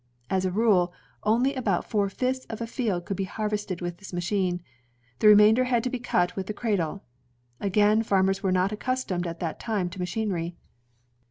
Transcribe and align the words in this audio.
As 0.31 0.45
a 0.45 0.51
rule, 0.51 0.91
only 1.25 1.53
about 1.53 1.87
four 1.87 2.09
fifths 2.09 2.45
of 2.45 2.59
a 2.59 2.65
field 2.65 3.05
could 3.05 3.17
be 3.17 3.25
harvested 3.25 3.81
with 3.81 3.97
this 3.97 4.13
machine; 4.13 4.63
the 5.19 5.27
remainder 5.27 5.65
had 5.65 5.83
to 5.83 5.91
be 5.91 5.99
cut 5.99 6.35
with 6.35 6.47
the 6.47 6.55
cradle. 6.55 7.03
Again, 7.59 8.01
farmers 8.01 8.41
were 8.41 8.51
not 8.51 8.71
accustomed 8.71 9.27
at 9.27 9.39
that 9.41 9.59
time 9.59 9.91
to 9.91 9.99
ma 9.99 10.05
chinery. 10.05 10.55